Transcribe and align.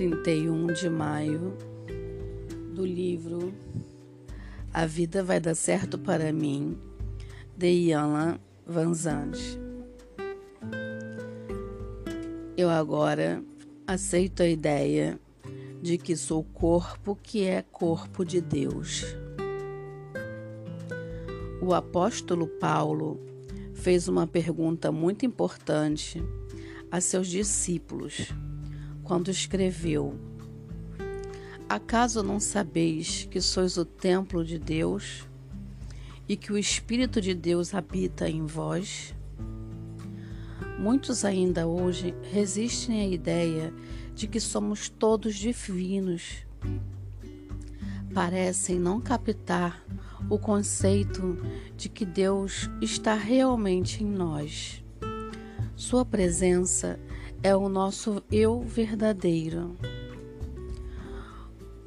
31 0.00 0.68
de 0.68 0.88
maio 0.88 1.52
do 2.74 2.86
livro 2.86 3.52
A 4.72 4.86
Vida 4.86 5.22
Vai 5.22 5.38
Dar 5.38 5.54
Certo 5.54 5.98
para 5.98 6.32
Mim, 6.32 6.78
de 7.54 7.70
Ian 7.70 8.40
Van 8.66 8.94
Zandt. 8.94 9.60
Eu 12.56 12.70
agora 12.70 13.44
aceito 13.86 14.42
a 14.42 14.48
ideia 14.48 15.20
de 15.82 15.98
que 15.98 16.16
sou 16.16 16.44
corpo 16.44 17.14
que 17.22 17.44
é 17.44 17.60
corpo 17.60 18.24
de 18.24 18.40
Deus. 18.40 19.04
O 21.60 21.74
apóstolo 21.74 22.46
Paulo 22.46 23.20
fez 23.74 24.08
uma 24.08 24.26
pergunta 24.26 24.90
muito 24.90 25.26
importante 25.26 26.22
a 26.90 27.02
seus 27.02 27.28
discípulos 27.28 28.32
quando 29.10 29.28
escreveu: 29.28 30.14
Acaso 31.68 32.22
não 32.22 32.38
sabeis 32.38 33.26
que 33.28 33.40
sois 33.40 33.76
o 33.76 33.84
templo 33.84 34.44
de 34.44 34.56
Deus 34.56 35.28
e 36.28 36.36
que 36.36 36.52
o 36.52 36.56
Espírito 36.56 37.20
de 37.20 37.34
Deus 37.34 37.74
habita 37.74 38.30
em 38.30 38.46
vós? 38.46 39.12
Muitos 40.78 41.24
ainda 41.24 41.66
hoje 41.66 42.14
resistem 42.30 43.00
à 43.00 43.08
ideia 43.08 43.74
de 44.14 44.28
que 44.28 44.38
somos 44.38 44.88
todos 44.88 45.34
divinos. 45.34 46.46
Parecem 48.14 48.78
não 48.78 49.00
captar 49.00 49.84
o 50.28 50.38
conceito 50.38 51.36
de 51.76 51.88
que 51.88 52.06
Deus 52.06 52.70
está 52.80 53.14
realmente 53.14 54.04
em 54.04 54.06
nós. 54.06 54.84
Sua 55.74 56.04
presença 56.04 56.96
é 57.42 57.56
o 57.56 57.68
nosso 57.68 58.22
eu 58.30 58.60
verdadeiro. 58.60 59.74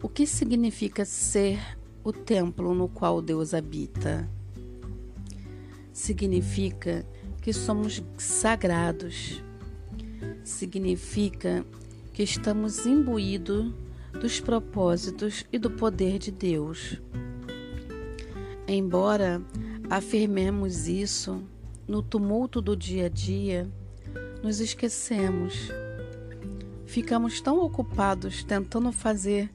O 0.01 0.09
que 0.09 0.25
significa 0.25 1.05
ser 1.05 1.59
o 2.03 2.11
templo 2.11 2.73
no 2.73 2.89
qual 2.89 3.21
Deus 3.21 3.53
habita? 3.53 4.27
Significa 5.91 7.05
que 7.41 7.53
somos 7.53 8.01
sagrados. 8.17 9.43
Significa 10.43 11.63
que 12.11 12.23
estamos 12.23 12.85
imbuídos 12.85 13.71
dos 14.19 14.39
propósitos 14.39 15.45
e 15.51 15.59
do 15.59 15.69
poder 15.69 16.17
de 16.17 16.31
Deus. 16.31 16.99
Embora 18.67 19.41
afirmemos 19.89 20.87
isso 20.87 21.43
no 21.87 22.01
tumulto 22.01 22.59
do 22.61 22.75
dia 22.75 23.05
a 23.05 23.09
dia, 23.09 23.69
nos 24.43 24.59
esquecemos. 24.59 25.71
Ficamos 26.85 27.39
tão 27.39 27.59
ocupados 27.59 28.43
tentando 28.43 28.91
fazer 28.91 29.49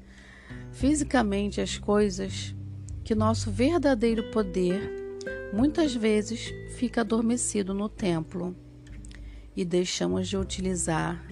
fisicamente 0.73 1.61
as 1.61 1.77
coisas 1.77 2.55
que 3.05 3.15
nosso 3.15 3.51
verdadeiro 3.51 4.31
poder 4.31 4.91
muitas 5.53 5.95
vezes 5.95 6.53
fica 6.77 7.03
adormecido 7.03 7.75
no 7.75 7.89
templo 7.89 8.57
e 9.55 9.65
deixamos 9.65 10.27
de 10.27 10.37
utilizar 10.37 11.23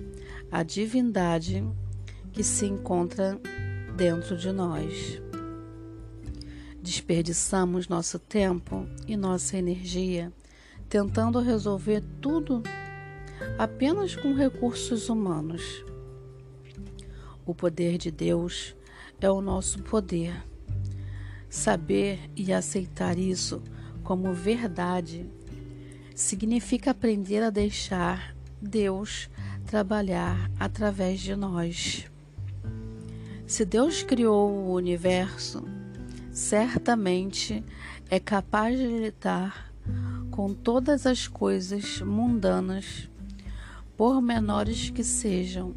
a 0.52 0.62
divindade 0.62 1.64
que 2.32 2.44
se 2.44 2.66
encontra 2.66 3.40
dentro 3.96 4.36
de 4.36 4.52
nós. 4.52 5.20
Desperdiçamos 6.82 7.88
nosso 7.88 8.18
tempo 8.18 8.86
e 9.08 9.16
nossa 9.16 9.56
energia 9.56 10.32
tentando 10.88 11.40
resolver 11.40 12.02
tudo 12.20 12.62
apenas 13.58 14.14
com 14.14 14.34
recursos 14.34 15.08
humanos. 15.08 15.84
O 17.44 17.54
poder 17.54 17.96
de 17.96 18.10
Deus 18.10 18.76
é 19.20 19.30
o 19.30 19.40
nosso 19.40 19.82
poder. 19.82 20.44
Saber 21.48 22.18
e 22.36 22.52
aceitar 22.52 23.18
isso 23.18 23.62
como 24.02 24.32
verdade 24.34 25.26
significa 26.14 26.90
aprender 26.90 27.42
a 27.42 27.50
deixar 27.50 28.36
Deus 28.60 29.30
trabalhar 29.64 30.50
através 30.58 31.20
de 31.20 31.34
nós. 31.34 32.10
Se 33.46 33.64
Deus 33.64 34.02
criou 34.02 34.50
o 34.50 34.74
universo, 34.74 35.64
certamente 36.30 37.64
é 38.10 38.20
capaz 38.20 38.78
de 38.78 38.86
lidar 38.86 39.72
com 40.30 40.52
todas 40.52 41.06
as 41.06 41.26
coisas 41.26 42.00
mundanas 42.02 43.08
por 43.96 44.20
menores 44.20 44.90
que 44.90 45.02
sejam, 45.02 45.74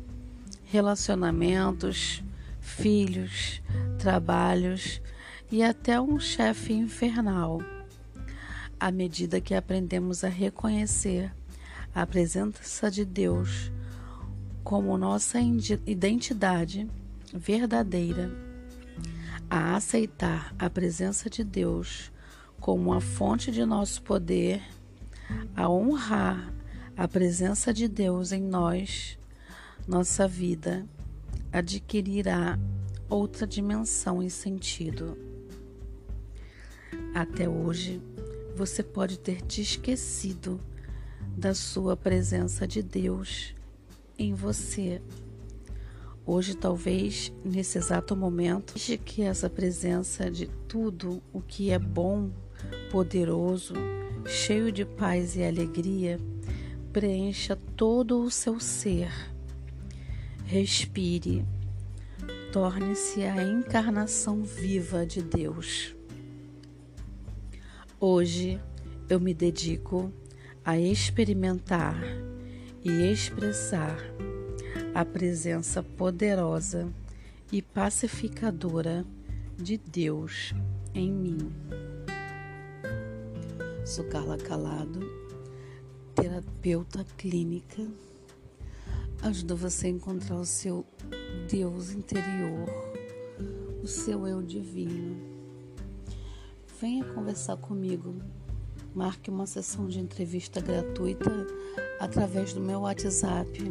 relacionamentos, 0.66 2.22
filhos, 2.60 3.62
trabalhos 3.98 5.02
e 5.52 5.64
até 5.64 6.00
um 6.00 6.20
chefe 6.20 6.74
infernal. 6.74 7.62
À 8.80 8.92
medida 8.92 9.42
que 9.42 9.56
aprendemos 9.56 10.24
a 10.24 10.30
reconhecer 10.30 11.34
a 11.96 12.06
presença 12.06 12.92
de 12.92 13.04
Deus 13.04 13.72
como 14.64 14.98
nossa 14.98 15.40
identidade 15.42 16.88
verdadeira, 17.34 18.32
a 19.50 19.76
aceitar 19.76 20.54
a 20.60 20.70
presença 20.70 21.30
de 21.30 21.44
Deus 21.44 22.12
como 22.60 22.94
a 22.94 23.02
fonte 23.02 23.52
de 23.52 23.66
nosso 23.66 24.02
poder, 24.04 24.62
a 25.56 25.68
honrar 25.68 26.54
a 27.00 27.08
presença 27.08 27.74
de 27.74 27.88
Deus 27.88 28.34
em 28.34 28.42
nós, 28.42 29.18
nossa 29.88 30.28
vida 30.28 30.86
adquirirá 31.50 32.60
outra 33.08 33.48
dimensão 33.48 34.22
e 34.22 34.30
sentido. 34.30 35.18
Até 37.16 37.48
hoje, 37.48 38.02
você 38.54 38.84
pode 38.84 39.18
ter 39.18 39.42
te 39.44 39.62
esquecido 39.62 40.60
da 41.38 41.54
sua 41.54 41.96
presença 41.96 42.68
de 42.68 42.84
Deus 42.84 43.56
em 44.18 44.34
você. 44.34 45.02
Hoje, 46.26 46.54
talvez, 46.54 47.32
nesse 47.46 47.78
exato 47.78 48.14
momento, 48.14 48.74
que 49.06 49.22
essa 49.22 49.50
presença 49.50 50.30
de 50.30 50.48
tudo 50.68 51.24
o 51.32 51.40
que 51.40 51.72
é 51.72 51.80
bom, 51.80 52.30
poderoso, 52.92 53.74
cheio 54.26 54.70
de 54.70 54.84
paz 54.84 55.38
e 55.38 55.46
alegria, 55.46 56.20
preencha 56.92 57.56
todo 57.76 58.22
o 58.22 58.32
seu 58.32 58.60
ser. 58.60 59.12
Respire, 60.46 61.46
torne-se 62.52 63.24
a 63.24 63.44
encarnação 63.44 64.44
viva 64.44 65.06
de 65.06 65.22
Deus. 65.22 65.96
Hoje 68.00 68.60
eu 69.08 69.20
me 69.20 69.34
dedico 69.34 70.12
a 70.66 70.80
experimentar 70.80 72.02
e 72.84 72.90
expressar 73.12 73.98
a 74.94 75.06
presença 75.06 75.84
poderosa 75.84 76.92
e 77.52 77.62
pacificadora 77.62 79.06
de 79.58 79.78
Deus 79.78 80.54
em 80.94 81.12
mim. 81.12 81.52
Sou 83.86 84.06
Carla 84.06 84.38
Calado 84.38 85.29
terapeuta 86.22 87.06
clínica, 87.18 87.88
ajuda 89.22 89.56
você 89.56 89.88
a 89.88 89.92
encontrar 89.92 90.36
o 90.36 90.46
seu 90.46 90.86
Deus 91.50 91.92
interior, 91.92 92.68
o 93.82 93.88
seu 93.88 94.28
eu 94.28 94.42
divino. 94.42 95.16
Venha 96.80 97.06
conversar 97.06 97.56
comigo. 97.56 98.16
Marque 98.94 99.30
uma 99.30 99.46
sessão 99.46 99.88
de 99.88 100.00
entrevista 100.00 100.60
gratuita 100.60 101.32
através 102.02 102.54
do 102.54 102.60
meu 102.60 102.82
WhatsApp. 102.82 103.64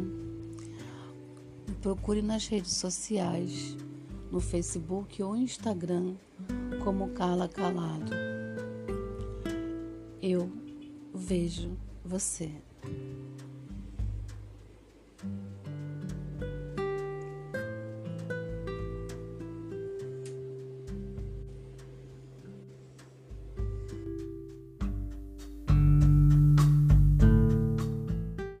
Procure 1.83 2.23
nas 2.23 2.47
redes 2.47 2.71
sociais, 2.71 3.77
no 4.31 4.39
Facebook 4.39 5.21
ou 5.21 5.35
Instagram, 5.35 6.15
como 6.83 7.09
Carla 7.09 7.47
Calado. 7.47 8.11
Eu 10.19 10.51
vejo 11.13 11.77
você. 12.05 12.51